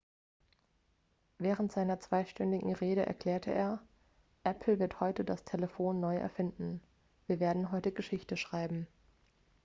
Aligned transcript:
während 1.37 1.71
seiner 1.71 1.99
zweistündigen 1.99 2.73
rede 2.73 3.05
erklärte 3.05 3.53
er 3.53 3.83
apple 4.43 4.79
wird 4.79 4.99
heute 4.99 5.23
das 5.23 5.43
telefon 5.45 5.99
neu 5.99 6.15
erfinden 6.15 6.81
wir 7.27 7.39
werden 7.39 7.71
heute 7.71 7.91
geschichte 7.91 8.35
schreiben 8.35 8.87